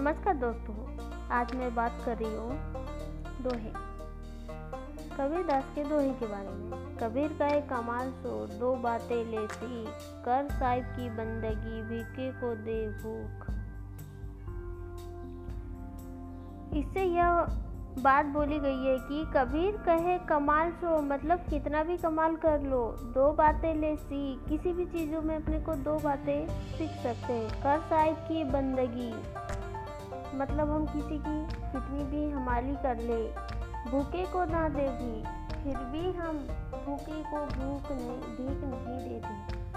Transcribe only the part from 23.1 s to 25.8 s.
दो बातें ले सी किसी भी चीज़ों में अपने को